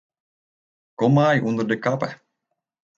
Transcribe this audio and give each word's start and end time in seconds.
Kom 0.97 1.11
mei 1.15 1.37
ûnder 1.47 1.67
de 1.69 1.75
kappe. 1.85 2.09